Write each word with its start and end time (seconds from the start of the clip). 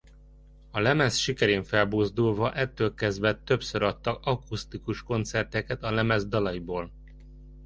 A 0.71 0.79
lemez 0.79 1.15
sikerén 1.15 1.63
felbuzdulva 1.63 2.53
ettől 2.53 2.93
kezdve 2.93 3.39
többször 3.39 3.81
adtak 3.83 4.25
akusztikus 4.25 5.03
koncerteket 5.03 5.83
a 5.83 5.91
lemez 5.91 6.27
dalaiból. 6.27 6.91